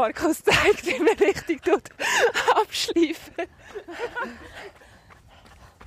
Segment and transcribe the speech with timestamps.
[0.00, 1.62] Markus zeigt, wie man richtig
[2.54, 3.46] abschleifen.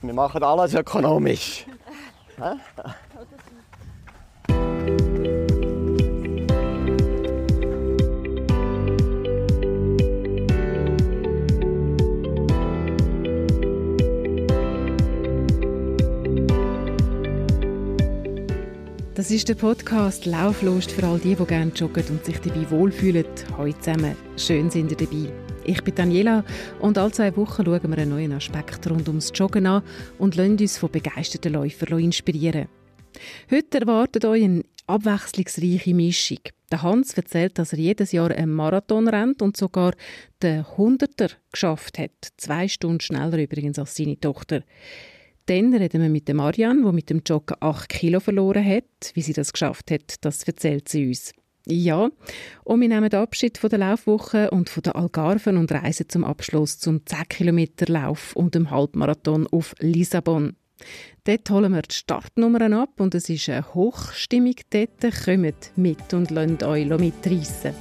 [0.02, 1.66] Wir machen alles ökonomisch.
[19.20, 23.26] Das ist der Podcast Lauflust für all die, die gerne joggen und sich dabei wohlfühlen.
[23.58, 24.16] Heute zusammen.
[24.38, 25.30] Schön sind ihr dabei.
[25.66, 26.46] Ich bin Daniela
[26.80, 29.84] und alle zwei Wochen schauen wir einen neuen Aspekt rund ums Joggen an
[30.20, 32.70] und lassen uns von begeisterten Läufern inspirieren.
[33.52, 36.40] Heute erwartet euch eine abwechslungsreiche Mischung.
[36.72, 39.96] Der Hans erzählt, dass er jedes Jahr einen Marathon rennt und sogar
[40.42, 42.30] den Hunderter geschafft hat.
[42.38, 44.64] Zwei Stunden schneller übrigens als seine Tochter.
[45.50, 48.84] Dann reden wir mit der Marianne, die mit dem Joggen 8 Kilo verloren hat.
[49.16, 51.34] Wie sie das geschafft hat, das erzählt sie uns.
[51.66, 52.12] Ja,
[52.66, 56.78] und wir nehmen Abschied von der Laufwoche und von den Algarven und reisen zum Abschluss
[56.78, 60.56] zum 10 Kilometer Lauf und dem Halbmarathon auf Lissabon.
[61.24, 65.02] Dort holen wir die Startnummern ab und es ist eine Hochstimmung dort.
[65.26, 67.74] Kommt mit und lasst euch mitreissen.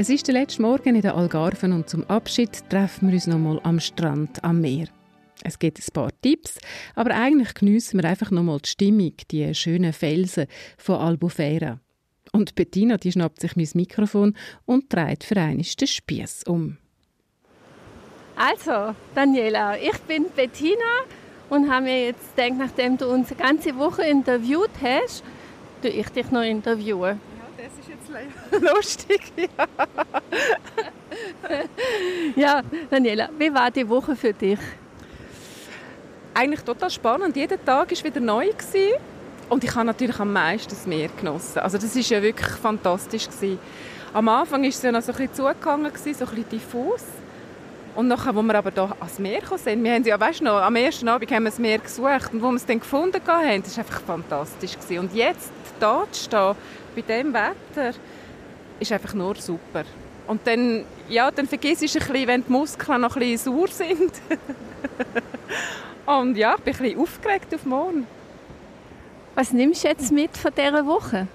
[0.00, 3.58] Es ist der letzte Morgen in den Algarven und zum Abschied treffen wir uns nochmal
[3.64, 4.86] am Strand am Meer.
[5.42, 6.60] Es gibt ein paar Tipps,
[6.94, 10.46] aber eigentlich geniessen wir einfach nochmal die Stimmung, die schönen Felsen
[10.76, 11.80] von Albufeira.
[12.32, 16.76] Und Bettina, die schnappt sich mein Mikrofon und dreht für einmal den Spieß um.
[18.36, 21.02] Also, Daniela, ich bin Bettina
[21.50, 25.24] und habe mir jetzt gedacht, nachdem du uns eine ganze Woche interviewt hast,
[25.82, 27.20] du ich dich noch interviewen
[28.74, 29.32] lustig.
[29.36, 29.66] Ja.
[32.36, 34.58] ja, Daniela, wie war die Woche für dich?
[36.34, 37.36] Eigentlich total spannend.
[37.36, 38.48] Jeder Tag war wieder neu.
[38.48, 38.94] Gewesen.
[39.48, 41.58] Und ich habe natürlich am meisten das Meer genossen.
[41.60, 43.26] Also das war ja wirklich fantastisch.
[43.26, 43.58] Gewesen.
[44.12, 47.04] Am Anfang war es ja noch so ein bisschen zugegangen, so ein bisschen diffus.
[47.94, 50.76] Und nachher, als wir aber hier ans Meer sind, wir haben ja, weißt noch, am
[50.76, 53.76] ersten Abend haben wir das Meer gesucht und wo wir es dann gefunden haben, das
[53.76, 54.74] war einfach fantastisch.
[54.74, 54.98] Gewesen.
[55.00, 55.50] Und jetzt,
[55.80, 56.54] hier zu stehen,
[57.02, 57.98] bei diesem Wetter,
[58.80, 59.84] ist einfach nur super.
[60.26, 63.68] Und dann, ja, dann vergisst du ein bisschen, wenn die Muskeln noch ein bisschen sauer
[63.68, 64.12] sind.
[66.06, 68.06] und ja, ich bin ein bisschen aufgeregt auf morgen.
[69.34, 71.28] Was nimmst du jetzt mit von dieser Woche?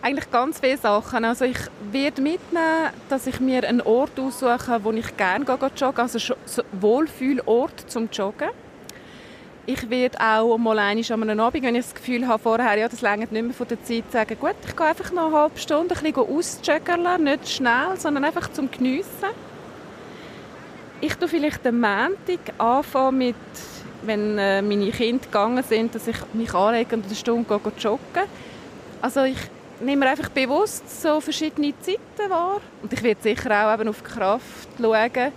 [0.00, 1.24] Eigentlich ganz viele Sachen.
[1.24, 1.58] Also ich
[1.90, 7.90] werde mitnehmen, dass ich mir einen Ort aussuche, wo ich gerne joggen also ein Wohlfühlort
[7.90, 8.50] zum Joggen.
[9.70, 13.02] Ich werde auch mal einmal am Abend, wenn ich das Gefühl habe, vorher, ja, das
[13.02, 15.94] längert nicht mehr von der Zeit, sagen, gut, ich gehe einfach noch eine halbe Stunde
[15.94, 19.28] ein bisschen ausjoggen, nicht schnell, sondern einfach zum Geniessen.
[21.02, 23.36] Ich tue vielleicht am Montag anfangen mit,
[24.04, 28.24] wenn äh, meine Kinder gegangen sind, dass ich mich anlege und eine Stunde gehe, joggen.
[29.02, 29.36] Also ich
[29.80, 32.62] nehme mir einfach bewusst so verschiedene Zeiten wahr.
[32.82, 35.32] Und ich werde sicher auch eben auf die Kraft schauen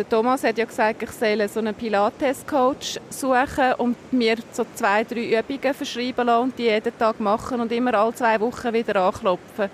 [0.00, 5.04] der Thomas hat ja gesagt, ich soll so einen Pilates-Coach suchen und mir so zwei,
[5.04, 9.68] drei Übungen verschreiben lassen die jeden Tag machen und immer alle zwei Wochen wieder anklopfen.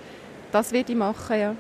[0.51, 1.55] Das werde ich machen, ja.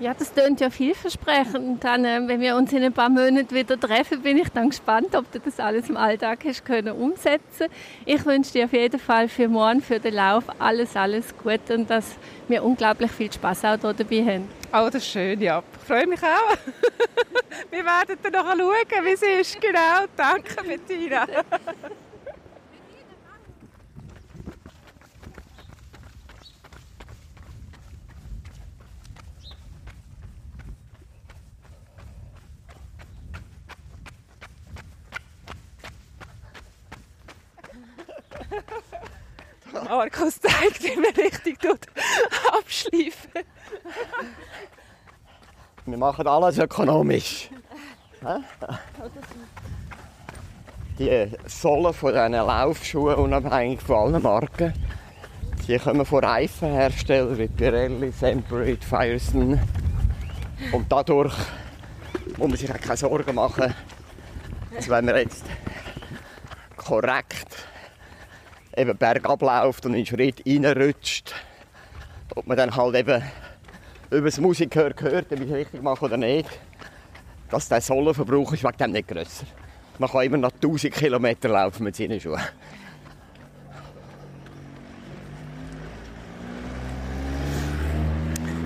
[0.00, 1.84] Ja, das klingt ja vielversprechend.
[1.84, 5.14] Dann, äh, wenn wir uns in ein paar Monaten wieder treffen, bin ich dann gespannt,
[5.14, 7.66] ob du das alles im Alltag hast können umsetzen.
[8.06, 11.90] Ich wünsche dir auf jeden Fall für morgen, für den Lauf alles, alles Gute und
[11.90, 12.16] dass
[12.48, 14.48] wir unglaublich viel Spaß auch dabei haben.
[14.72, 15.62] Oh, das ist schön, ja.
[15.82, 16.56] Ich freue mich auch.
[17.70, 19.60] Wir werden dann noch schauen, wie es ist.
[19.60, 21.26] Genau, danke Bettina.
[39.90, 41.58] Markus zeigt, wie man richtig
[42.52, 43.44] abschleifen.
[45.84, 47.50] Wir machen alles ökonomisch.
[50.98, 54.72] Die Sohlen von diesen Laufschuhen, unabhängig von allen Marken,
[55.66, 59.60] die kommen von Reifenherstellern wie Pirelli, Semperit, Firestone.
[60.72, 61.34] Und dadurch
[62.36, 63.74] muss man sich auch keine Sorgen machen,
[64.72, 65.44] dass wenn man jetzt
[66.76, 67.69] korrekt
[68.76, 71.34] eben bergab läuft und in Schritt reinrutscht,
[72.34, 73.22] ob man dann halt eben
[74.10, 76.48] über das Musikhör gehört, ob ich es richtig mache oder nicht,
[77.50, 79.46] dass der Sohlenverbrauch ist wegen dem nicht grösser.
[79.98, 82.40] Man kann immer noch 1000 Kilometer laufen mit seinen Schuhen.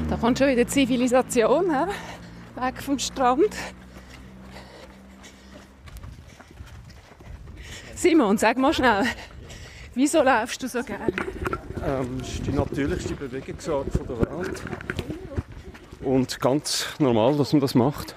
[0.09, 1.71] Da kommt schon wieder Zivilisation.
[1.71, 1.93] He?
[2.57, 3.55] weg vom Strand.
[7.95, 9.05] Simon, sag mal schnell,
[9.95, 11.13] wieso läufst du so gerne?
[11.85, 14.63] Ähm, das ist die natürlichste Bewegungsart der Welt.
[16.03, 18.15] Und ganz normal, dass man das macht.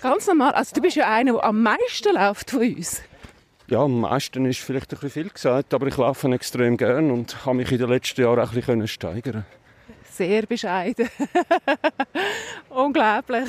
[0.00, 0.52] Ganz normal.
[0.52, 3.02] Also du bist ja einer, der am meisten läuft von uns.
[3.68, 7.46] Ja, am meisten ist vielleicht ein bisschen viel gesagt, aber ich laufe extrem gern und
[7.46, 9.46] habe mich in den letzten Jahren auch ein bisschen steigern
[10.10, 11.08] Sehr bescheiden.
[12.68, 13.48] Unglaublich.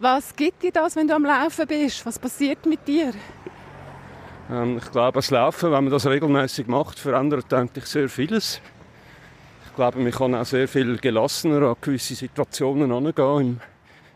[0.00, 2.04] Was gibt dir das, wenn du am Laufen bist?
[2.06, 3.12] Was passiert mit dir?
[4.50, 8.60] Ähm, ich glaube, das Laufen, wenn man das regelmäßig macht, verändert eigentlich sehr vieles.
[9.66, 13.60] Ich glaube, man kann auch sehr viel gelassener an gewisse Situationen angehen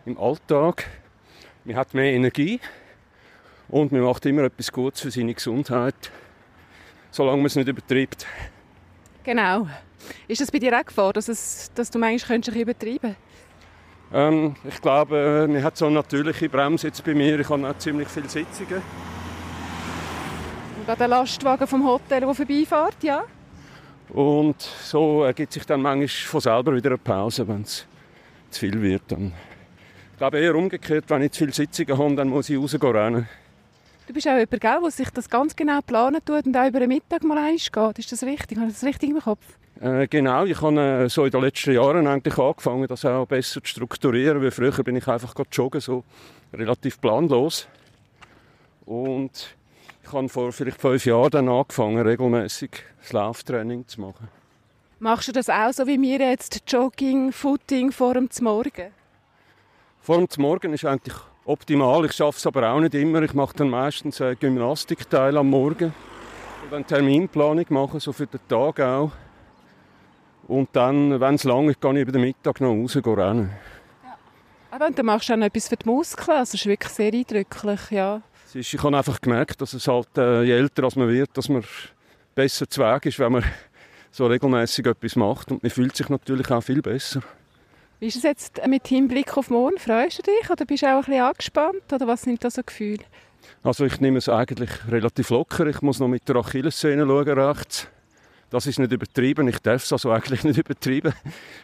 [0.05, 0.87] im, im Alltag.
[1.65, 2.61] Man hat mehr Energie
[3.69, 6.11] und man macht immer etwas Gutes für seine Gesundheit,
[7.11, 8.27] solange man es nicht übertreibt.
[9.23, 9.69] Genau.
[10.27, 13.15] Ist das bei dir auch Gefahr, dass, es, dass du meinst, könntest übertreiben?
[14.13, 17.39] Ähm, ich glaube, man hat so eine natürliche Bremse jetzt bei mir.
[17.39, 18.83] Ich habe auch ziemlich viele Sitzungen.
[20.83, 23.23] Und an der Lastwagen vom Hotel, der vorbeifährt, ja?
[24.09, 27.87] Und so ergibt sich dann manchmal von selber wieder eine Pause, wenn es
[28.51, 29.03] zu viel wird.
[29.07, 29.33] Dann
[30.11, 33.29] ich glaube eher umgekehrt, wenn ich zu viele Sitzungen habe, dann muss ich rausgehen rennen.
[34.09, 36.89] Du bist auch jemand, der sich das ganz genau planen tut und auch über den
[36.89, 37.99] Mittag mal geht.
[38.01, 38.59] Ist das richtig?
[38.59, 39.45] Habe ich das richtig im Kopf?
[39.81, 43.63] Äh, genau, ich habe äh, so in den letzten Jahren eigentlich angefangen, das auch besser
[43.63, 44.43] zu strukturieren.
[44.43, 46.03] Weil früher bin ich einfach joggen, so
[46.53, 47.69] relativ planlos.
[48.85, 49.55] Und
[50.03, 52.71] ich habe vor vielleicht fünf Jahren dann angefangen, regelmäßig
[53.01, 54.29] das Lauftraining zu machen.
[54.99, 58.93] Machst du das auch so wie mir jetzt, Jogging, Footing vor dem Morgen?
[60.01, 62.05] Vor dem Morgen ist eigentlich optimal.
[62.05, 63.23] Ich schaffe es aber auch nicht immer.
[63.23, 65.95] Ich mache dann meistens einen Gymnastikteil am Morgen.
[66.63, 69.11] Und dann Terminplanung machen, so für den Tag auch.
[70.49, 73.51] Und dann, wenn es lang ist, gehe ich über den Mittag noch raus rennen.
[74.05, 74.19] Ja.
[74.71, 76.39] Aber dann machst du auch noch etwas für die Muskeln.
[76.39, 78.23] Also, das ist wirklich sehr eindrücklich, ja.
[78.55, 81.65] Ist, ich habe einfach gemerkt, dass es halt, äh, je älter man wird, dass man
[82.35, 83.45] besser zu Weg ist, wenn man
[84.11, 85.51] so regelmäßig etwas macht.
[85.51, 87.23] Und man fühlt sich natürlich auch viel besser.
[88.01, 89.79] Wie ist es jetzt mit Hinblick auf morgen?
[89.79, 91.93] Freust du dich oder bist du auch ein bisschen angespannt?
[91.93, 93.05] Oder was sind da so Gefühle?
[93.63, 95.67] Also ich nehme es eigentlich relativ locker.
[95.67, 97.87] Ich muss noch mit der Achillessehne schauen rechts.
[98.51, 99.49] Das ist nicht übertrieben.
[99.49, 101.15] Ich darf es also eigentlich nicht übertrieben.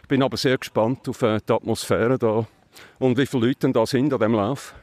[0.01, 2.47] Ich bin aber sehr gespannt auf äh, die Atmosphäre da
[2.99, 4.73] und wie viele Leute da sind an diesem Lauf.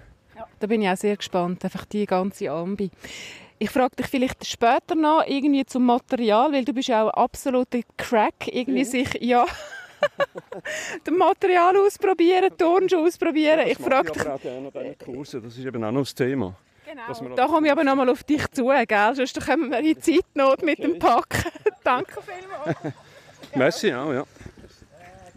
[0.58, 1.64] Da bin ich auch sehr gespannt.
[1.64, 2.90] Einfach die ganze Ambi.
[3.58, 7.80] Ich frage dich vielleicht später noch irgendwie zum Material, weil du bist ja auch absoluter
[7.96, 8.48] Crack.
[8.48, 8.84] Irgendwie mhm.
[8.84, 9.46] sich, ja,
[11.04, 13.60] das Material ausprobieren, Turnschuhe ausprobieren.
[13.60, 14.26] Ja, ich frage dich.
[14.26, 15.40] auch gerne an Kurse.
[15.40, 16.54] Das ist eben auch noch das Thema.
[16.86, 17.34] Genau.
[17.34, 19.14] Da komme ich aber noch mal auf dich zu, gell?
[19.14, 21.50] Sonst kommen wir in Zeitnot mit dem Packen.
[21.84, 22.94] Danke vielmals.
[23.54, 24.24] Merci auch, ja.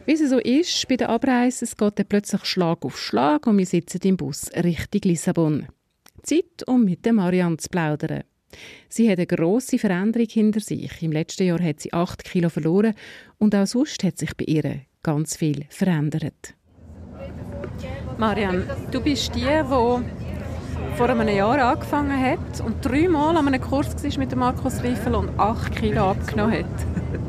[0.09, 3.59] Wie es so ist bei der Abreise, es geht dann plötzlich Schlag auf Schlag und
[3.59, 5.67] wir sitzen im Bus Richtung Lissabon.
[6.23, 8.23] Zeit, um mit der Marianne zu plaudern.
[8.87, 10.99] Sie hat eine grosse Veränderung hinter sich.
[11.03, 12.95] Im letzten Jahr hat sie 8 Kilo verloren
[13.37, 16.55] und auch sonst hat sich bei ihr ganz viel verändert.
[18.17, 20.28] Marianne, du bist die, die
[20.95, 25.39] vor einem Jahr angefangen hat und dreimal an einem Kurs war mit Markus Riffel und
[25.39, 26.65] 8 Kilo abgenommen hat.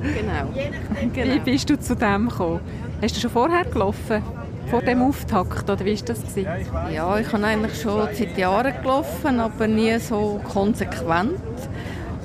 [0.03, 1.13] Genau.
[1.13, 1.35] genau.
[1.35, 2.61] Wie bist du zu dem gekommen?
[3.03, 4.23] Hast du schon vorher gelaufen?
[4.71, 6.21] vor dem Auftakt, oder wie war das?
[6.21, 6.47] Gewesen?
[6.93, 11.41] Ja, ich habe eigentlich schon seit Jahren gelaufen, aber nie so konsequent.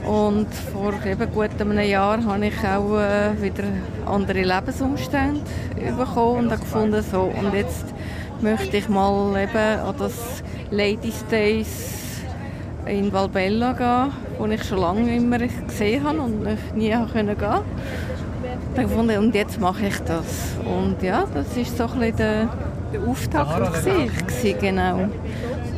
[0.05, 3.63] Und vor eben gut einem Jahr habe ich auch äh, wieder
[4.05, 5.41] andere Lebensumstände
[5.97, 7.85] bekommen und habe gefunden, so, und jetzt
[8.41, 12.21] möchte ich mal eben an das Ladies Days
[12.85, 16.43] in Valbella gehen, wo ich schon lange immer gesehen habe und
[16.75, 17.37] nie gehen
[18.75, 20.55] konnte und jetzt mache ich das.
[20.65, 22.49] Und ja, das ist so ein bisschen der,
[22.93, 25.09] der Auftakt gewesen, genau.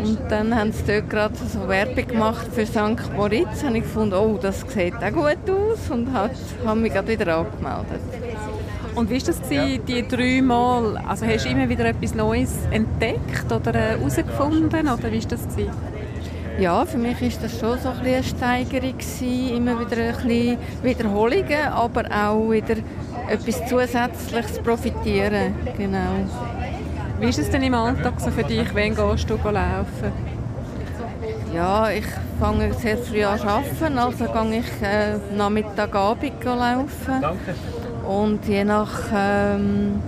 [0.04, 3.14] Und dann haben sie dort gerade so Werbung gemacht für St.
[3.16, 3.64] Moritz.
[3.64, 8.27] Und ich gefunden, oh, das sieht auch gut aus und habe mich gerade wieder angemeldet.
[8.98, 10.98] Und wie war das gewesen, die drei Mal?
[11.08, 14.88] Also hast du immer wieder etwas Neues entdeckt oder herausgefunden?
[14.88, 15.48] Oder wie war das?
[15.50, 15.72] Gewesen?
[16.60, 20.58] Ja, für mich war das schon so ein eine Steigerung gewesen, immer wieder ein bisschen
[20.82, 22.78] Wiederholungen, aber auch wieder
[23.30, 26.26] etwas Zusätzliches profitieren, genau.
[27.20, 30.12] Wie ist es denn im Alltag so für dich, wenn gehst du laufen?
[31.54, 32.06] Ja, ich
[32.40, 37.22] fange sehr früh an zu arbeiten, also gehe ich äh, Nachmittag, Abend laufen.
[37.22, 37.54] Danke.
[38.08, 40.02] Und je nach ähm,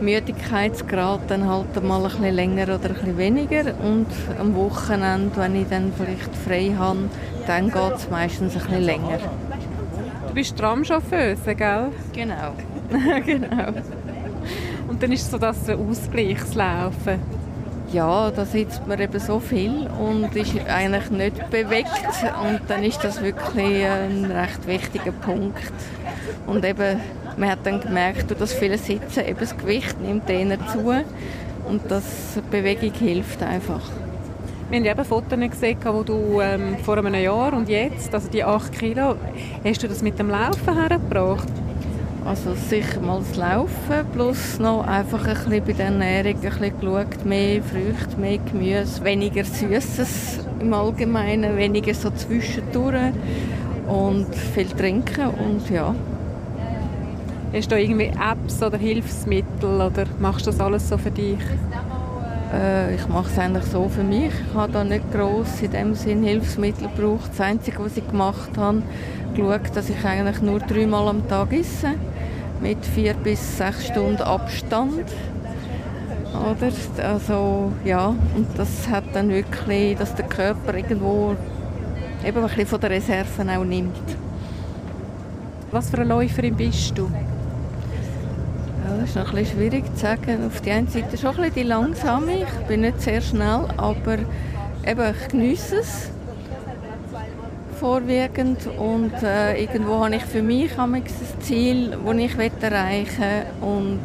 [0.00, 4.06] Müdigkeitsgrad dann halt mal ein bisschen länger oder ein bisschen weniger und
[4.38, 7.10] am Wochenende, wenn ich dann vielleicht frei habe,
[7.46, 9.18] dann geht es meistens ein bisschen länger.
[10.28, 11.88] Du bist Tramchauffeuse, gell?
[12.12, 12.52] Genau,
[13.26, 13.72] genau.
[14.88, 17.39] Und dann ist so das Ausgleichslaufen.
[17.92, 21.90] Ja, da sitzt man eben so viel und ist eigentlich nicht bewegt
[22.40, 25.72] und dann ist das wirklich ein recht wichtiger Punkt.
[26.46, 27.00] Und eben,
[27.36, 30.94] man hat dann gemerkt, durch das viele Sitzen, eben das Gewicht nimmt eher zu
[31.66, 32.04] und das
[32.52, 33.82] Bewegung hilft einfach.
[34.70, 38.44] Wir haben eben Fotos gesehen, wo du ähm, vor einem Jahr und jetzt, also die
[38.44, 39.16] 8 Kilo,
[39.64, 41.48] hast du das mit dem Laufen hergebracht?
[42.30, 46.80] Also sicher mal das Laufen, plus noch einfach ein bisschen bei der Ernährung ein bisschen
[46.80, 53.14] geschaut, mehr Früchte, mehr Gemüse, weniger Süßes im Allgemeinen, weniger so zwischendurch
[53.88, 55.92] und viel trinken und ja.
[57.52, 61.40] Hast du irgendwie Apps oder Hilfsmittel oder machst du das alles so für dich?
[62.54, 64.30] Äh, ich mache es eigentlich so für mich.
[64.48, 67.30] Ich habe da nicht gross in dem Sinn Hilfsmittel gebraucht.
[67.32, 68.82] Das Einzige, was ich gemacht habe,
[69.34, 71.94] geschaut, dass ich eigentlich nur dreimal am Tag esse,
[72.60, 75.04] mit vier bis sechs Stunden Abstand.
[76.32, 76.72] Oder?
[77.08, 81.34] Also, ja, und das hat dann wirklich, dass der Körper irgendwo
[82.24, 83.96] eben ein bisschen von der Reserven auch nimmt.
[85.70, 87.10] Was für eine Läuferin bist du?
[88.84, 90.46] Ja, das ist noch ein bisschen schwierig zu sagen.
[90.46, 92.42] Auf der einen Seite schon ein bisschen die langsame.
[92.42, 94.18] Ich bin nicht sehr schnell, aber
[94.86, 96.10] eben, ich genieße es
[97.80, 101.02] vorwiegend und äh, irgendwo habe ich für mich ein
[101.40, 104.00] Ziel, das ich erreichen will und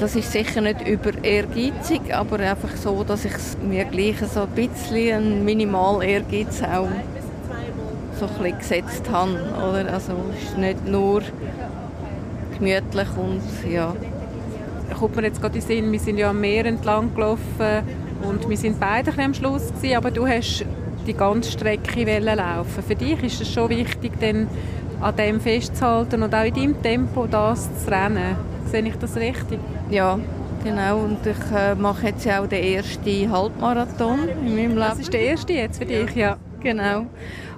[0.00, 4.48] das ist sicher nicht über ehrgeizig, aber einfach so, dass ich mir gleich so ein
[4.48, 6.88] bisschen ein minimal Ehrgeiz auch
[8.18, 9.32] so ein bisschen gesetzt habe.
[9.68, 9.92] Oder?
[9.92, 11.22] Also es ist nicht nur
[12.56, 13.94] gemütlich und ja.
[14.98, 17.82] Kommt mir jetzt gerade in den Sinn, wir sind ja am Meer entlang gelaufen
[18.22, 20.64] und wir sind beide am Schluss gewesen, aber du hast
[21.08, 22.82] die ganze Strecke laufen.
[22.86, 24.46] Für dich ist es schon wichtig, dann
[25.00, 28.36] an dem festzuhalten und auch in deinem Tempo das zu rennen.
[28.70, 29.58] Sehe ich das richtig?
[29.90, 30.18] Ja,
[30.62, 30.98] genau.
[30.98, 34.76] Und ich äh, mache jetzt ja auch den ersten Halbmarathon in meinem Leben.
[34.76, 36.36] Das ist der erste jetzt für dich, ja.
[36.60, 37.06] Genau.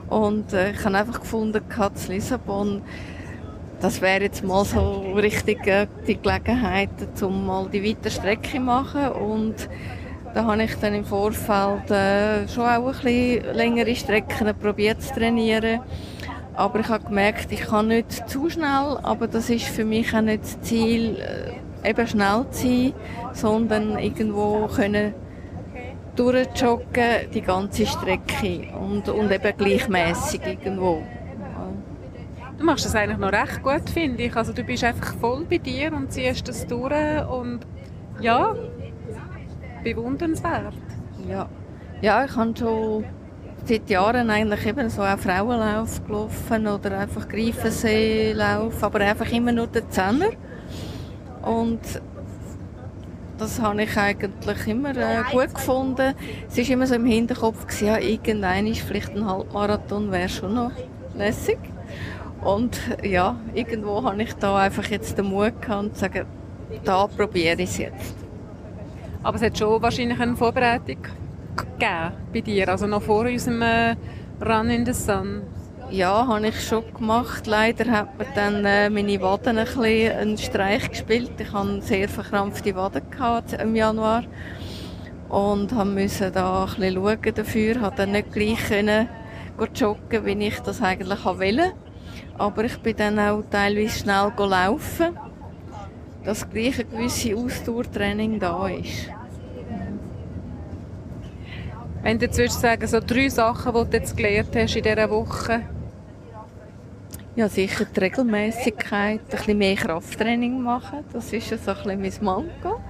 [0.08, 2.82] Und äh, ich habe einfach gefunden, Katz Lissabon,
[3.80, 6.90] das wäre jetzt mal so richtig äh, die Gelegenheit,
[7.22, 9.08] um mal die weite Strecke zu machen.
[9.08, 9.68] Und
[10.34, 15.80] da habe ich dann im Vorfeld äh, schon auch ein längere Strecken probiert zu trainieren.
[16.54, 20.20] Aber ich habe gemerkt, ich kann nicht zu schnell, aber das ist für mich auch
[20.20, 22.92] nicht das Ziel, äh, eben schnell zu sein,
[23.32, 25.14] sondern irgendwo können
[26.16, 31.02] durchjoggen, die ganze Strecke und, und eben gleichmäßig irgendwo.
[32.58, 34.36] Du machst das eigentlich noch recht gut, finde ich.
[34.36, 36.92] Also du bist einfach voll bei dir und ziehst das durch
[37.30, 37.60] und
[38.20, 38.54] ja,
[39.82, 40.74] bewundernswert.
[41.28, 41.48] Ja,
[42.00, 43.04] ja ich habe schon
[43.64, 49.66] seit Jahren eigentlich eben so auch Frauenlauf gelaufen oder einfach Greifenseelauf, aber einfach immer nur
[49.66, 50.30] den Zehner.
[51.42, 51.80] Und
[53.38, 56.14] das habe ich eigentlich immer äh, gut gefunden.
[56.48, 60.54] Es war immer so im Hinterkopf, gewesen, ja, irgendein ist vielleicht ein Halbmarathon, wäre schon
[60.54, 60.72] noch
[61.16, 61.58] lässig.
[62.42, 66.26] Und ja, irgendwo habe ich da einfach jetzt den Mut gehabt, zu sagen,
[66.84, 68.19] da probiere ich es jetzt.
[69.22, 70.96] Aber es hat schon wahrscheinlich eine Vorbereitung
[71.56, 73.96] gegeben bei dir, also noch vor unserem äh,
[74.40, 75.42] Run in the Sun.
[75.90, 77.46] Ja, habe ich schon gemacht.
[77.46, 81.32] Leider hat mir dann äh, meine Waden ein bisschen einen Streich gespielt.
[81.38, 83.02] Ich hatte sehr verkrampfte Waden
[83.60, 84.22] im Januar
[85.28, 87.80] und musste da ein bisschen schauen dafür.
[87.80, 88.70] Habe dann nicht gleich
[89.74, 91.72] joggen, wie ich das eigentlich wollte.
[92.38, 95.18] Aber ich bin dann auch teilweise schnell laufen
[96.24, 99.10] dass gleich ein gewisses Ausdauertraining da ist.
[102.02, 105.62] Wenn du jetzt sagen, so drei Sachen, die du jetzt gelernt hast in dieser Woche?
[107.36, 112.24] Ja, sicher die Regelmäßigkeit, ein bisschen mehr Krafttraining machen, das ist so ein bisschen mein
[112.24, 112.80] Manko.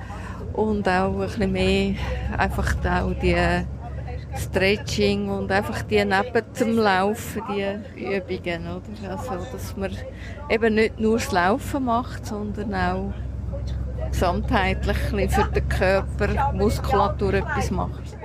[0.52, 1.94] Und auch ein bisschen mehr
[2.36, 3.36] einfach auch die
[4.36, 9.10] Stretching und einfach die neben dem Laufen, die Übungen, oder?
[9.10, 9.96] Also, dass man
[10.48, 13.12] eben nicht nur das Laufen macht, sondern auch
[14.10, 18.16] gesamtheitlich für den Körper, Muskulatur etwas macht.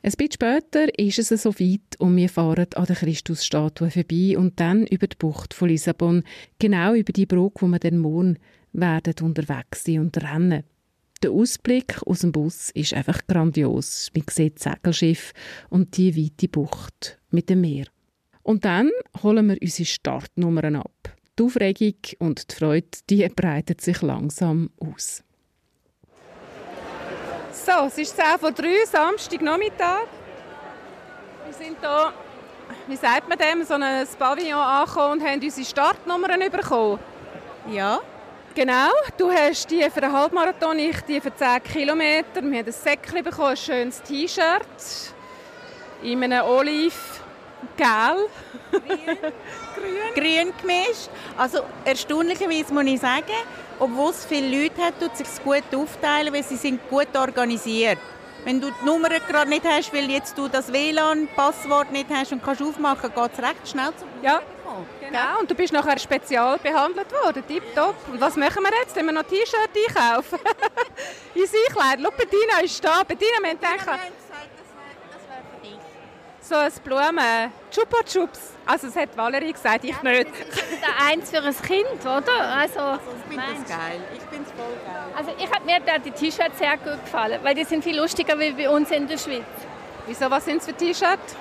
[0.00, 4.58] Ein bisschen später ist es so weit und wir fahren an der Christusstatue vorbei und
[4.60, 6.22] dann über die Bucht von Lissabon,
[6.58, 8.38] genau über die Brücke, wo wir den morgen
[8.72, 10.62] werden unterwegs sein und rennen.
[11.22, 14.08] Der Ausblick aus dem Bus ist einfach grandios.
[14.14, 15.32] Man sieht das Segelschiff
[15.68, 17.86] und die weite Bucht mit dem Meer.
[18.44, 20.92] Und dann holen wir unsere Startnummern ab.
[21.36, 25.24] Die Aufregung und die Freude die breitet sich langsam aus.
[27.52, 30.06] So, es ist 10 vor 3, Samstagnachmittag.
[31.46, 32.12] Wir sind hier,
[32.86, 37.00] wie sagt man dem, so ein Pavillon angekommen und haben unsere Startnummern bekommen.
[37.72, 38.00] Ja,
[38.58, 42.42] Genau, du hast die für einen Halbmarathon, ich die für 10 Kilometer.
[42.42, 44.66] Wir haben ein Säckchen bekommen, ein schönes T-Shirt
[46.02, 46.92] in einem Olive
[47.76, 48.26] Gel.
[48.72, 50.12] Grün.
[50.12, 51.08] Grün gemischt.
[51.36, 53.26] Also erstaunlicherweise muss ich sagen,
[53.78, 57.98] obwohl es viele Leute hat, tut es sich gut aufteilen, weil sie sind gut organisiert.
[58.44, 62.42] Wenn du die Nummer gerade nicht hast, weil jetzt du das WLAN-Passwort nicht hast und
[62.42, 64.40] kannst aufmachen, geht es recht schnell zum Ja,
[65.00, 65.40] genau.
[65.40, 67.42] Und du bist nachher spezial behandelt worden.
[67.46, 67.96] Tipptopp.
[68.10, 68.94] Und was machen wir jetzt?
[68.96, 70.38] Wenn wir noch T-Shirt einkaufen?
[71.34, 72.00] In Einkleid.
[72.02, 73.02] Schau, Bettina ist da.
[73.02, 74.00] Bettina, wir haben gedacht,
[76.48, 78.54] so ein Blumen, Chupa Chups.
[78.64, 80.30] Also das hat Valerie gesagt, ich ja, nicht.
[80.80, 82.40] Da eins für ein Kind, oder?
[82.40, 84.00] Also, also ich finde das geil.
[85.16, 88.38] Also ich habe mir da die T-Shirts sehr gut gefallen, weil die sind viel lustiger
[88.38, 89.42] wie bei uns in der Schweiz.
[90.06, 91.36] Wieso, was sind es für T-Shirts?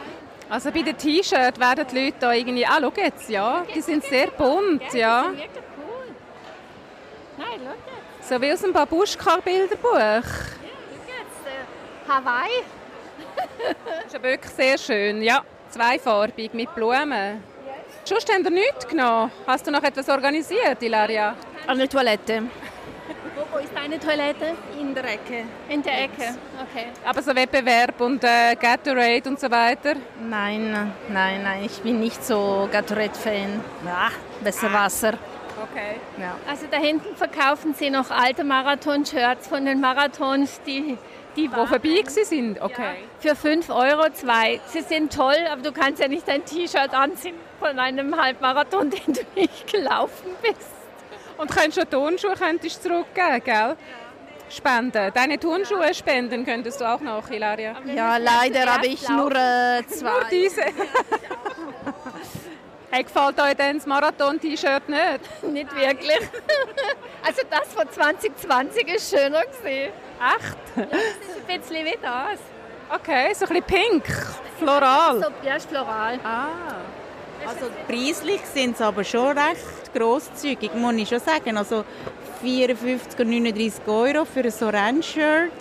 [0.50, 4.04] Also bei den T-Shirts werden die Leute da irgendwie, ah, schau jetzt, ja, die sind
[4.04, 5.24] sehr bunt, ja.
[5.24, 6.16] Die sind wirklich cool.
[7.38, 8.30] Nein, schau jetzt.
[8.30, 9.94] So wie aus einem Babuschka-Bilderbuch.
[9.94, 10.28] Ja, schau
[11.08, 12.64] jetzt, äh, Hawaii.
[14.06, 15.44] das ist wirklich sehr schön, ja.
[15.70, 17.44] Zweifarbig mit Blumen.
[18.06, 19.32] Sonst haben wir nichts genommen.
[19.46, 21.36] Hast du noch etwas organisiert, Ilaria?
[21.68, 22.44] Eine Toilette.
[23.90, 24.54] Deine Toilette?
[24.78, 25.46] In der Ecke.
[25.70, 26.88] In der Ecke, okay.
[27.06, 29.94] Aber so Wettbewerb und äh, Gatorade und so weiter?
[30.30, 33.62] Nein, nein, nein, ich bin nicht so Gatorade-Fan.
[33.86, 34.10] Ja,
[34.44, 34.84] besser ah.
[34.84, 35.14] Wasser.
[35.72, 36.02] Okay.
[36.20, 36.36] Ja.
[36.50, 40.98] Also da hinten verkaufen sie noch alte Marathon-Shirts von den Marathons, die
[41.38, 42.60] die, wo vorbei sind?
[42.60, 42.96] Okay.
[43.24, 44.60] Ja, für 5 Euro zwei.
[44.66, 49.14] Sie sind toll, aber du kannst ja nicht ein T-Shirt anziehen von einem Halbmarathon, den
[49.14, 50.77] du nicht gelaufen bist.
[51.38, 53.76] Und könntest schon Turnschuhe könntest zurückgeben, gell?
[54.50, 55.12] Spenden.
[55.14, 57.76] Deine Turnschuhe spenden könntest du auch noch, Hilaria?
[57.86, 60.10] Ja, leider habe ich nur äh, zwei.
[60.10, 60.62] Nur diese.
[62.90, 65.44] Hey, gefällt euch denn das Marathon-T-Shirt nicht?
[65.44, 66.20] nicht wirklich.
[67.26, 69.92] also das von 2020 ist schöner gewesen.
[69.92, 70.58] Echt?
[70.78, 72.40] Ja, das ist ein bisschen wie das.
[72.90, 74.06] Okay, so ein bisschen pink,
[74.58, 75.20] floral.
[75.20, 76.18] So, ja, ist floral.
[76.24, 76.48] Ah.
[77.46, 81.58] Also preislich sind sie aber schon recht grosszügig, muss ich schon sagen.
[81.58, 81.84] Also
[82.42, 85.52] 54 und 39 Euro für so Rennshirt.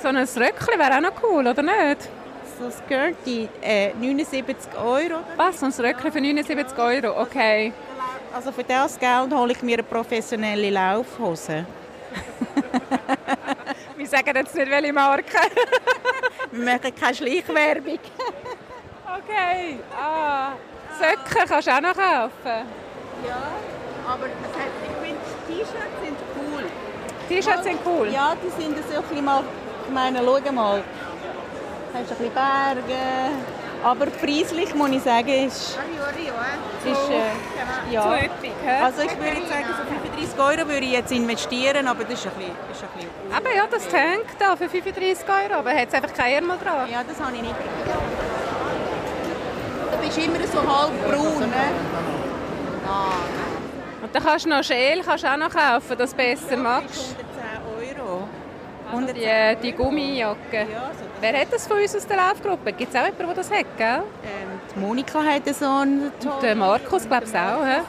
[0.00, 2.08] So ein Röckchen wäre auch noch cool, oder nicht?
[2.58, 5.20] So ein Skirt, die, äh, 79 Euro.
[5.36, 7.22] Was, so ein Röckchen für 79 Euro?
[7.22, 7.72] Okay.
[8.34, 11.64] Also für das Geld hole ich mir eine professionelle Laufhose.
[13.96, 15.38] Wir sagen jetzt nicht, welche Marke.
[16.50, 17.98] Wir machen keine Schleichwerbung.
[19.06, 19.78] okay.
[19.96, 20.52] Ah.
[20.98, 22.66] Socken kannst du auch noch kaufen.
[23.26, 23.42] Ja,
[24.06, 24.30] aber hat,
[24.82, 26.64] ich finde, T-Shirts sind cool.
[27.28, 28.08] T-Shirts sind cool?
[28.12, 29.42] Ja, die sind so ein bisschen mal,
[29.86, 30.82] ich meine, schau mal.
[31.92, 33.00] Du hast ein bisschen Berge.
[33.84, 35.78] Aber preislich muss ich sagen, ist,
[36.86, 38.02] ist äh, ja.
[38.82, 42.26] Also ich würde jetzt sagen, so 35 Euro würde ich jetzt investieren, aber das ist
[42.26, 45.88] ein bisschen, ist ein bisschen Aber ja, das Tank da für 35 Euro, aber hat
[45.88, 46.90] es einfach kein Ärmel dran?
[46.90, 47.54] Ja, das habe ich nicht.
[50.04, 51.64] Du bist immer so halb braun, ne?
[54.02, 57.16] Und dann kannst du noch Schäl kannst auch noch kaufen, das besser magst.
[57.16, 58.28] 110 Euro.
[58.92, 60.66] Und die, äh, die Gummijacke.
[61.22, 62.74] Wer hat das von uns aus der Laufgruppe?
[62.74, 64.02] Gibt es auch jemanden, der das hat, gell?
[64.22, 67.64] Ähm, die Monika hat so einen Und der Markus, glaube ich, auch.
[67.64, 67.80] He?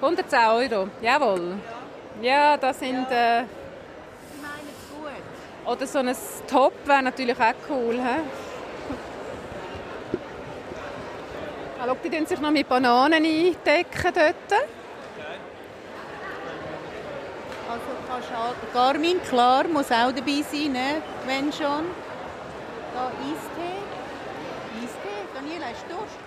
[0.00, 1.54] 110 Euro, jawohl.
[2.22, 3.10] Ja, das sind...
[3.10, 3.42] Äh,
[5.66, 6.14] oder so ein
[6.46, 7.94] Top wäre natürlich auch cool.
[7.94, 8.20] He?
[11.73, 14.52] Ah, schau, die tun sich noch mit Bananen eindecken dort.
[17.70, 17.84] Also
[18.72, 21.02] Garmin, klar, muss auch dabei sein, ne?
[21.26, 21.86] wenn schon.
[22.94, 23.82] Da Eistee.
[24.80, 26.18] Eistee, Daniela, hast du Durst?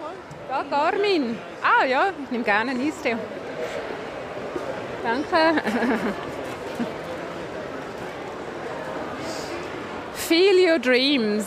[0.50, 1.38] Da Garmin.
[1.62, 3.16] Ah ja, ich nehme gerne einen Eistee.
[5.04, 5.62] Danke.
[10.14, 11.46] Feel your dreams.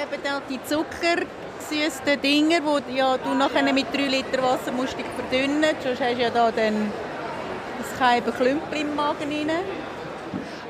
[0.00, 0.60] Eben da die
[1.70, 5.82] zuckersüßen Dinger, wo ja, du nachher mit 3 Liter Wasser musst dich verdünnen musst.
[5.82, 6.92] Sonst hast du ja da dann
[7.78, 9.50] das keine Klümpel im Magen rein.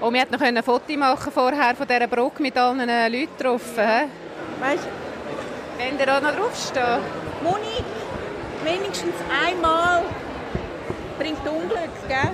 [0.00, 2.78] Und wir konnten noch ein Foto machen vorher von dieser Brücke mit allen
[3.12, 3.76] Leuten drauf.
[3.76, 4.88] Weißt du?
[5.78, 7.00] Wenn ihr auch noch draufstehen.
[7.42, 7.84] Moni,
[8.64, 9.14] wenigstens
[9.46, 10.02] einmal
[11.18, 12.30] bringt Unglück, gell?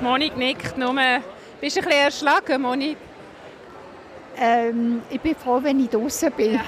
[0.00, 0.94] Moni nickt nur.
[1.60, 2.96] Bist du ein bisschen erschlagen, Moni?
[4.36, 6.54] Ähm, ich bin froh, wenn ich draußen bin.
[6.54, 6.60] Ja.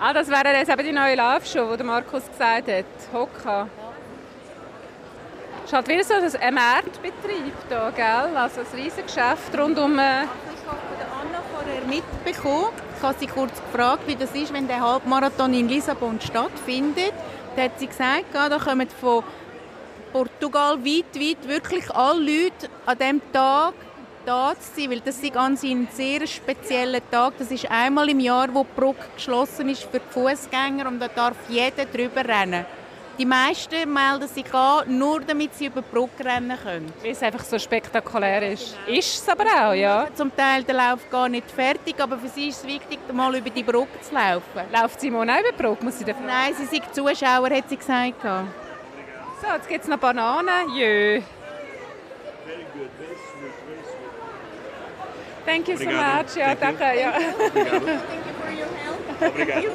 [0.00, 2.84] ah, das wäre jetzt eben die neue Laufschuhe, die Markus gesagt hat.
[3.12, 3.68] Hoka.
[5.64, 8.36] Es ist halt wieder so ein Marktbetrieb hier, gell?
[8.36, 9.98] Also ein riesiges Geschäft rund um...
[9.98, 14.34] Äh also ich habe von Anna vorher mitbekommen, ich habe sie kurz gefragt, wie das
[14.34, 17.14] ist, wenn der Halbmarathon in Lissabon stattfindet
[17.56, 19.24] Da hat sie gesagt, da kommen von
[20.12, 23.74] Portugal weit, weit wirklich alle Leute an diesem Tag
[24.24, 27.34] da zu sein, weil das ist ein sehr spezieller Tag.
[27.38, 31.08] Das ist einmal im Jahr, wo die Brücke geschlossen ist für die Fußgänger und da
[31.08, 32.64] darf jeder drüber rennen.
[33.16, 36.92] Die meisten melden sich an, nur damit sie über die Brücke rennen können.
[37.00, 38.76] Weil es einfach so spektakulär ist.
[38.86, 38.98] Genau.
[38.98, 40.08] Ist es aber auch, ja.
[40.16, 43.50] Zum Teil der Lauf gar nicht fertig, aber für sie ist es wichtig, mal über
[43.50, 44.60] die Brücke zu laufen.
[44.72, 45.84] Läuft Simone auch über die Brücke?
[45.84, 48.20] Muss sie Nein, sie sind Zuschauer, hat sie gesagt.
[48.22, 50.74] So, jetzt gibt es noch Bananen.
[50.74, 51.22] Jö.
[55.44, 56.36] Thank you so much.
[56.36, 56.84] Ja, danke.
[56.98, 57.12] Ja.
[57.18, 59.22] Thank you for your help.
[59.22, 59.68] Obrigado.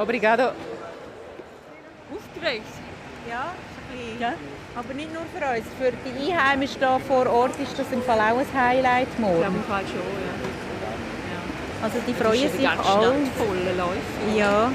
[0.00, 0.52] Obrigado
[2.38, 2.66] aufgeregt.
[3.28, 3.52] Ja,
[3.92, 4.32] ein ja.
[4.74, 5.66] Aber nicht nur für uns.
[5.78, 9.40] Für die Einheimischen hier vor Ort ist das im Fall auch ein Highlight morgen.
[9.40, 10.34] Ja, im Fall schon, ja.
[11.32, 11.84] ja.
[11.84, 13.06] Also die freuen sich alle.
[13.76, 14.36] Läufe.
[14.36, 14.70] Ja.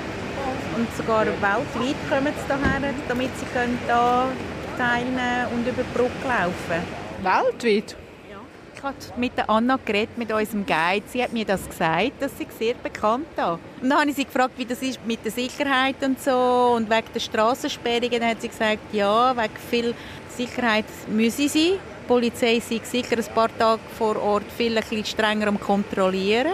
[0.75, 4.27] Und sogar weltweit kommen sie hierher, damit sie hier
[4.77, 6.81] teilnehmen und über die Brücke laufen.
[7.21, 7.95] Weltweit?
[8.83, 11.03] Habe mit der Anna geredet, mit unserem Guide.
[11.07, 13.53] Sie hat mir das gesagt, dass sie sehr bekannt da.
[13.81, 16.89] Und dann habe ich sie gefragt, wie das ist mit der Sicherheit und so und
[16.89, 18.19] wegen der Straßensperrungen.
[18.19, 19.95] Dann hat sie gesagt, ja, wegen viel
[20.29, 21.79] Sicherheit müsse sie.
[22.03, 26.53] Die Polizei sei sicher ein paar Tage vor Ort viel ein strenger am Kontrollieren.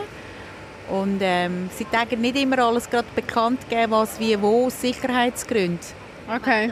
[0.90, 5.80] Und ähm, sie sagen nicht immer alles gerade bekannt geben, was wie wo aus Sicherheitsgründen.
[6.36, 6.72] Okay.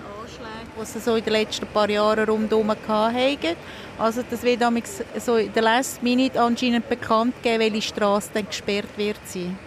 [0.79, 3.55] Die sie so in den letzten paar Jahren rundherum hatten.
[3.97, 4.61] Also das wird
[5.19, 9.57] so in der Last Minute anscheinend bekannt geben, welche Straße dann gesperrt wird sein.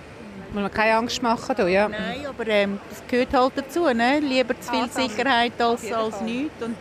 [0.52, 1.88] Muss man keine Angst machen, du, ja?
[1.88, 4.18] Nein, aber ähm, das gehört halt dazu, ne?
[4.20, 6.62] Lieber zu viel Sicherheit als, als nichts.
[6.62, 6.76] Und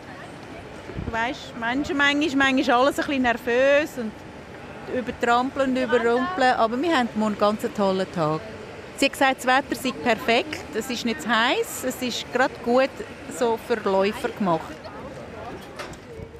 [1.06, 4.12] du weißt, Menschen manchmal, manchmal alles ein bisschen nervös und
[4.96, 8.40] übertrampeln und überrumpeln, aber wir haben morgen einen ganz tollen Tag.
[9.00, 12.52] Sie hat gesagt, das Wetter sei perfekt, es ist nicht zu heiß, es ist gerade
[12.62, 12.90] gut
[13.34, 14.60] so für Läufer gemacht.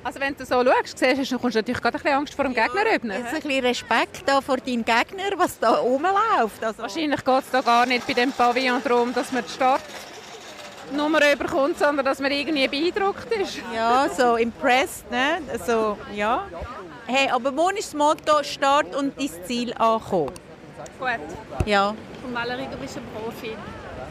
[0.05, 2.45] Also wenn du so schaust, siehst, dann kommst du natürlich gerade ein bisschen Angst vor
[2.45, 3.15] dem Gegner ja, über.
[3.15, 6.63] ein bisschen Respekt da vor deinem Gegner, was da rumläuft.
[6.63, 11.33] Also Wahrscheinlich geht es da gar nicht bei dem Pavillon darum, dass man die Startnummer
[11.33, 13.57] überkommt, sondern dass man irgendwie beeindruckt ist.
[13.75, 15.39] Ja, so impressed, ne?
[15.51, 16.47] Also, ja.
[17.07, 20.50] Hey, aber wo ist das Motto Start und dein Ziel ankommen?
[21.01, 21.67] Gut.
[21.67, 21.89] Ja.
[22.25, 23.57] Und Valerie, du bist ein Profi.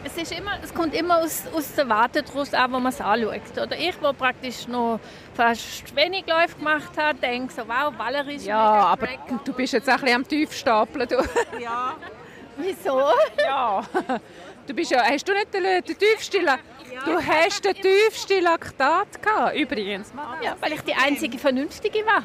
[0.03, 2.99] Es, ist immer, es kommt immer aus, aus der Warte daraus an, wo man es
[2.99, 3.41] anschaut.
[3.61, 4.99] Oder ich, der praktisch noch
[5.35, 9.45] fast wenig Läufe gemacht habe, denke so, wow, Valerie ist Ja, aber Track.
[9.45, 11.07] du bist jetzt ein bisschen am Tiefstapeln.
[11.07, 11.17] Du.
[11.59, 11.95] Ja.
[12.57, 13.01] Wieso?
[13.37, 13.83] Ja.
[14.67, 16.57] Du bist ja, hast du nicht den, den tiefsten, ja,
[17.05, 20.11] du hast den tiefsten Laktat gehabt, übrigens.
[20.43, 22.23] Ja, weil ich die einzige Vernünftige war.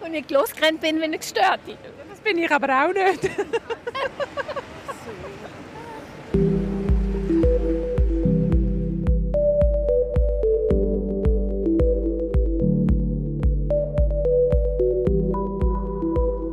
[0.00, 1.76] Und nicht losgerannt bin, wenn ich gestört bin.
[2.24, 3.30] Bin ich aber auch nicht.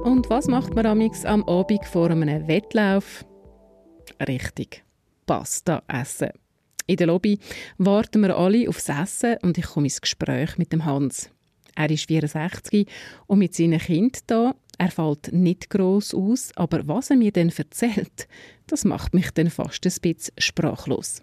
[0.03, 3.25] Und was macht man am Abend vor einem Wettlauf?
[4.27, 4.83] Richtig,
[5.25, 6.29] Pasta essen.
[6.87, 7.37] In der Lobby
[7.77, 11.29] warten wir alle aufs Essen und ich komme ins Gespräch mit dem Hans.
[11.75, 12.87] Er ist 64
[13.27, 14.55] und mit seinen Kind da.
[14.79, 18.27] Er fällt nicht gross aus, aber was er mir dann erzählt,
[18.67, 21.21] das macht mich dann fast ein bisschen sprachlos.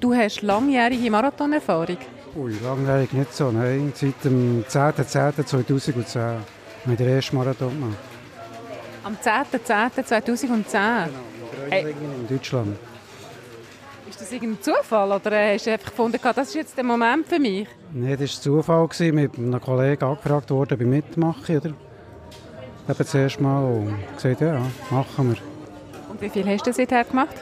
[0.00, 1.98] Du hast langjährige Marathonerfahrung?
[2.36, 3.92] Ui, langjährig nicht so, nein.
[3.94, 6.42] Seit dem 10.10.2010 habe
[6.90, 7.98] ich den ersten Marathon gemacht.
[9.04, 11.08] Am 10.10.2010?
[11.70, 12.76] Genau, in in Deutschland.
[14.08, 17.38] Ist das irgendein Zufall oder hast du einfach gefunden, das ist jetzt der Moment für
[17.38, 17.68] mich?
[17.92, 18.88] Nein, das war Zufall.
[18.90, 21.56] Ich bin mit einem Kollegen angefragt worden, ob ich mitmache.
[21.58, 21.74] Oder?
[22.86, 25.38] Eben das erste Mal und gesagt, ja, machen wir.
[26.10, 27.34] Und wie viel hast du seither gemacht?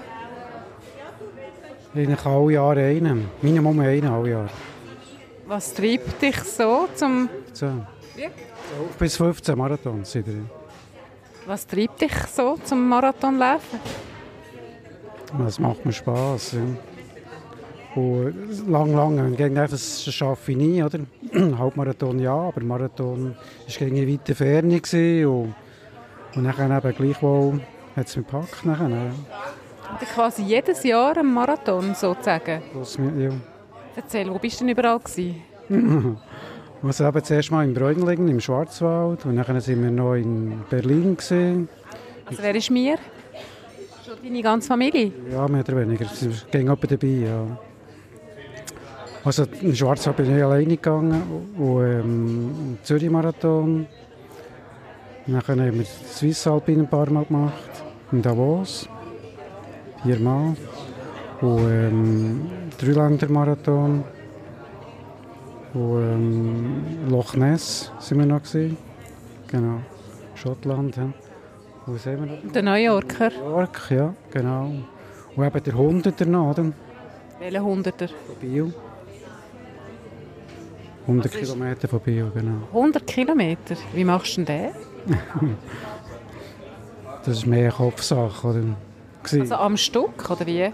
[1.95, 3.29] Eigentlich alle Jahre einen.
[3.43, 4.51] Minimum einen alle Jahre.
[5.47, 7.29] Was treibt dich so zum...
[7.47, 7.87] 15.
[8.15, 8.29] Wie?
[8.99, 10.17] Bis 15 Marathons.
[11.47, 13.81] Was treibt dich so zum Marathonlaufen?
[15.47, 16.53] Es macht mir Spass.
[16.53, 16.61] Ja.
[17.95, 21.01] Und lang, lang, gegen das schaffe ich nie, oder?
[21.59, 23.35] Halbmarathon ja, aber Marathon war
[23.79, 24.81] gegen eine weite Ferne
[25.27, 25.55] und,
[26.35, 27.61] und dann eben gleichwohl
[27.95, 28.65] hat es mich gepackt.
[28.65, 29.11] Nachher, ja.
[29.91, 32.63] Und quasi jedes Jahr ein Marathon sozusagen?
[32.75, 33.31] Das, ja.
[33.95, 35.43] Erzähl, wo bist du denn überall gewesen?
[36.83, 41.17] also eben zuerst mal in Bräunlingen im Schwarzwald und dann sind wir noch in Berlin
[41.17, 41.69] gewesen.
[42.25, 42.97] Also wer ist mir?
[44.07, 45.13] Schon deine ganze Familie?
[45.31, 46.07] Ja, mehr oder weniger.
[46.07, 47.59] Sie gehen etwa dabei, ja.
[49.25, 51.23] Also in Schwarzwald bin ich alleine gegangen
[51.57, 53.87] und ähm, Zürich-Marathon.
[55.27, 57.71] Dann haben wir Swiss Alpine ein paar Mal gemacht,
[58.11, 58.89] in Davos.
[60.03, 60.57] viermal.
[61.41, 62.47] Und ähm,
[62.79, 64.03] Dreiländer-Marathon.
[65.75, 68.77] Und ähm, Loch Ness sind wir noch gesehen.
[69.47, 69.79] Genau.
[70.35, 70.97] Schottland.
[70.97, 71.13] Ja.
[71.87, 72.53] Wo sind wir noch?
[72.53, 73.31] Der New Yorker.
[73.31, 74.73] New York, ja, genau.
[75.37, 76.73] Und eben der Hunderter noch, oder?
[77.39, 78.09] Welcher Hunderter?
[78.41, 78.75] Biel.
[81.07, 82.67] 100 Kilometer von Biel, genau.
[82.73, 83.77] 100 Kilometer?
[83.93, 84.73] Wie machst du denn
[85.07, 85.57] den?
[87.25, 88.63] Das ist mehr Kopfsache, oder?
[89.23, 90.59] Also am Stück, oder wie?
[90.59, 90.73] Ja.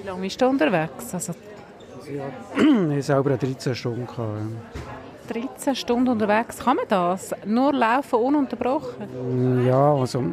[0.00, 1.14] Wie lange bist du unterwegs?
[1.14, 1.34] Also
[2.98, 4.06] Ich selber 13 Stunden.
[4.06, 5.40] Gehabt, ja.
[5.56, 6.58] 13 Stunden unterwegs.
[6.58, 7.32] Kann man das?
[7.46, 9.64] Nur laufen ununterbrochen?
[9.64, 10.24] Ja, also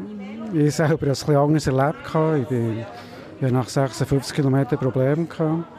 [0.53, 2.41] ich selber habe es etwas anders erlebt.
[2.41, 5.25] Ich, bin, ich hatte nach 56 Kilometern Probleme.
[5.25, 5.78] Gehabt.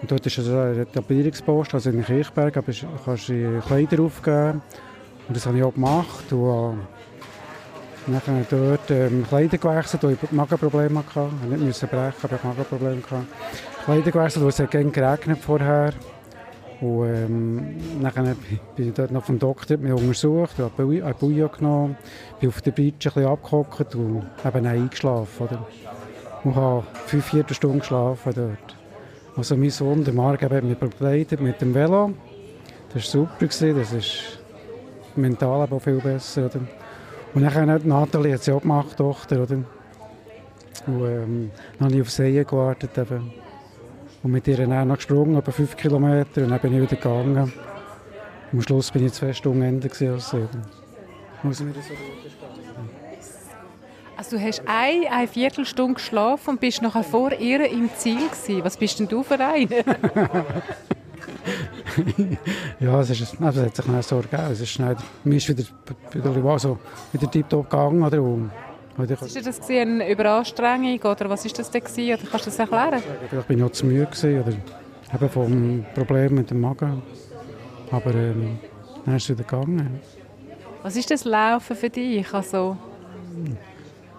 [0.00, 4.62] Und dort ist ein Etablierungspost, also in Kirchberg, aber du kannst die Kleider aufgeben.
[5.28, 6.32] Und das habe ich auch gemacht.
[6.32, 6.78] Und
[8.06, 11.30] äh, dann dort ähm, Kleider gewechselt, weil ich Magenprobleme hatte.
[11.42, 13.00] Ich musste nicht brechen, aber ich hatte Magenprobleme.
[13.00, 13.26] Gehabt.
[13.84, 15.92] Kleider gewechselt, weil es gerne geregnet vorher.
[16.80, 18.36] Und ähm, dann
[18.76, 21.96] bin ich dort noch vom Doktor mich untersucht, habe ein Bouillon genommen,
[22.40, 25.46] bin auf der Britsche ein bisschen und eben eingeschlafen.
[25.46, 25.66] Oder?
[26.42, 28.83] Und habe fünf Viertelstunden geschlafen dort.
[29.36, 32.12] Also mein Sohn, der Marc, hat mich begleitet mit dem Velo.
[32.92, 34.38] Das war super, das ist
[35.16, 36.46] mental aber viel besser.
[36.46, 36.60] Oder?
[37.34, 39.42] Und dann hat Nathalie hat sie auch gemacht, Tochter.
[39.42, 39.56] Oder?
[40.86, 42.96] Und ähm, dann habe ich auf See gewartet.
[42.96, 43.32] Eben.
[44.22, 47.52] Und mit ihr dann noch gesprungen, etwa fünf Kilometer, und dann bin ich wieder gegangen.
[48.52, 50.48] Am Schluss bin ich zwei Stunden Ende als sie.
[51.42, 51.94] Muss ich mir das so
[54.16, 58.64] also du hast eine, eine Viertelstunde geschlafen und bist nachher vor ihr im Ziel gewesen.
[58.64, 59.66] Was bist denn du für eine?
[62.80, 64.52] ja, es, ist, also, es hat sich nicht so ergeben.
[64.52, 65.64] Es ist schnell, mir ist wieder,
[66.12, 66.78] wieder, also,
[67.12, 68.02] wieder tiptop gegangen.
[68.02, 68.22] Oder?
[68.22, 68.50] Und,
[68.98, 72.14] oder ist das eine Überanstrengung oder was ist das denn gewesen?
[72.14, 73.02] Oder kannst du das erklären?
[73.28, 74.52] Vielleicht bin ich auch zu müde gewesen, oder
[75.14, 77.02] eben vom Problem mit dem Magen.
[77.90, 78.58] Aber ähm,
[79.04, 80.00] dann ist es wieder gegangen.
[80.82, 82.32] Was ist das Laufen für dich?
[82.32, 82.76] Also,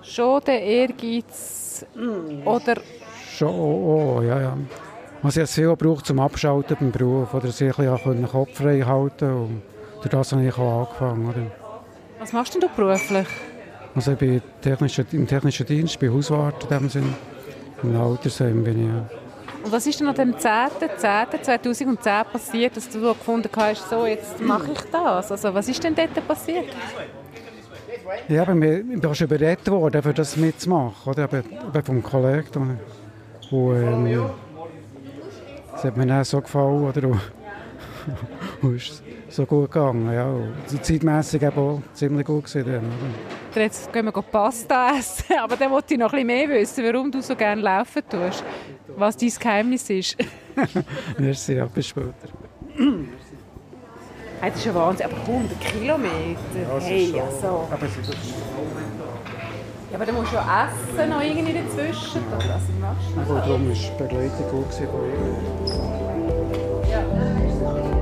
[0.06, 1.86] schon der Ehrgeiz
[2.46, 2.76] oder...
[3.36, 4.58] Schon, oh, oh, ja, ja.
[5.22, 8.54] Was ich jetzt viel braucht zum Abschalten beim Beruf, oder sich ein bisschen den Kopf
[8.54, 9.62] frei halten und
[9.98, 11.30] durch das habe ich auch angefangen.
[11.30, 11.52] Oder?
[12.20, 13.28] Was machst denn du beruflich?
[13.96, 17.14] Also ich bin technischer, im technischen Dienst, bin Hauswart in dem Sinn.
[17.82, 19.06] Im Altersheim bin ich, ja.
[19.64, 24.72] Und was ist denn an dem 10.10.2010 passiert, dass du gefunden hast, so, jetzt mache
[24.74, 25.32] ich das?
[25.32, 26.66] Also was ist denn dort passiert?
[28.28, 31.24] Ja, aber ich bin schon überredet worden, für das mitzumachen, oder?
[31.24, 32.80] Aber, aber vom Kollegen.
[33.52, 34.30] Und, ähm,
[35.72, 37.08] das hat mir dann so gefallen, oder?
[38.62, 40.28] Und, ist so gut gegangen, ja.
[40.28, 42.66] Und zeitmässig auch ziemlich gut gewesen.
[42.66, 43.62] Dann, oder?
[43.62, 47.12] Jetzt gehen wir Pasta essen, aber dann wollte ich noch ein bisschen mehr wissen, warum
[47.12, 48.44] du so gerne laufen tust.
[48.98, 50.18] Was dein Geheimnis ist.
[51.18, 52.45] Merci, ja, bis später.
[54.46, 56.40] Hey, das ist ja Wahnsinn, aber 100 Kilometer.
[56.54, 57.68] Ja, hey, so, also.
[57.72, 58.14] Aber es ist
[59.90, 62.22] ja, aber du musst ja essen noch irgendwie dazwischen.
[62.32, 62.48] Also,
[62.80, 64.92] machst du ja, darum war die Begleitung gut von ihr.
[66.92, 67.95] Ja.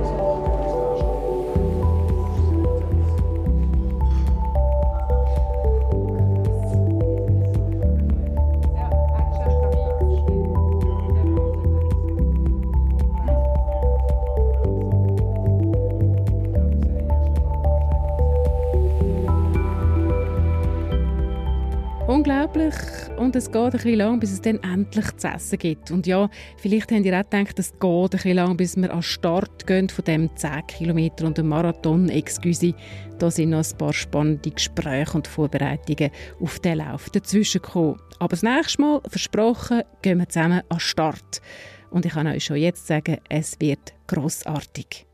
[22.24, 22.74] Unglaublich
[23.18, 25.90] und es geht ein bisschen lang, bis es dann endlich zu essen gibt.
[25.90, 29.00] Und ja, vielleicht habt ihr auch gedacht, es geht ein bisschen lang, bis wir an
[29.00, 32.08] den Start gehen von dem 10 Kilometer und dem Marathon.
[32.08, 32.72] Excuse,
[33.18, 36.10] da sind noch ein paar spannende Gespräche und Vorbereitungen
[36.40, 38.00] auf den Lauf dazwischen gekommen.
[38.18, 41.42] Aber das nächste Mal, versprochen, gehen wir zusammen an den Start.
[41.90, 45.06] Und ich kann euch schon jetzt sagen, es wird grossartig.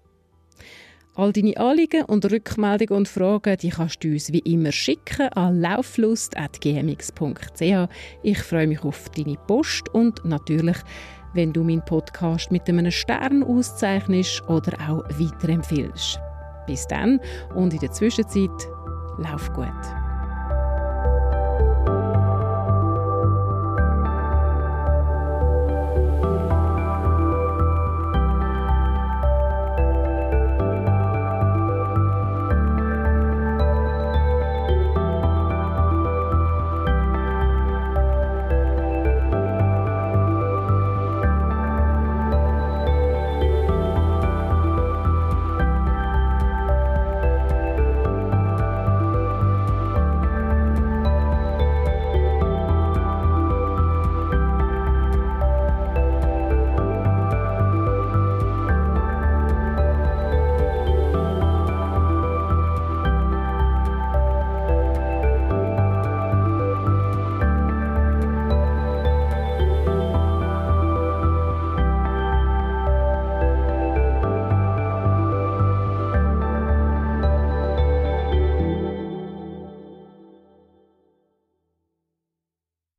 [1.17, 5.61] All deine Anliegen und Rückmeldungen und Fragen die kannst du uns wie immer schicken an
[5.61, 7.89] lauflust.gmx.ch.
[8.23, 10.77] Ich freue mich auf deine Post und natürlich,
[11.35, 16.21] wenn du meinen Podcast mit einem Stern auszeichnest oder auch weiterempfiehlst.
[16.67, 17.21] Bis dann
[17.55, 18.69] und in der Zwischenzeit,
[19.19, 20.00] lauf gut.